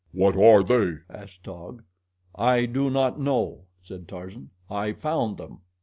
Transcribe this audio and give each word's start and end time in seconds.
"What 0.13 0.35
are 0.35 0.63
they?" 0.63 0.95
asked 1.11 1.43
Taug. 1.43 1.83
"I 2.33 2.65
do 2.65 2.89
not 2.89 3.19
know," 3.19 3.65
said 3.83 4.07
Tarzan. 4.07 4.49
"I 4.67 4.93
found 4.93 5.37
them." 5.37 5.59